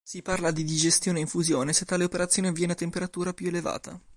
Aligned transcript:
Si 0.03 0.23
parla 0.23 0.49
di 0.49 0.63
digestione 0.63 1.19
e 1.19 1.21
infusione 1.21 1.73
se 1.73 1.85
tale 1.85 2.05
operazione 2.05 2.47
avviene 2.47 2.71
a 2.71 2.75
temperatura 2.75 3.33
più 3.33 3.49
elevata. 3.49 4.01